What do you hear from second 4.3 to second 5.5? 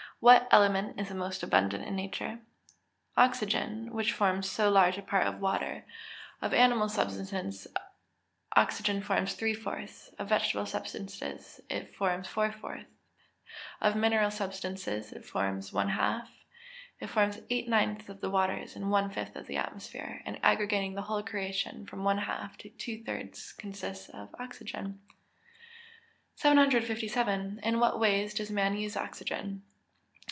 so large a part of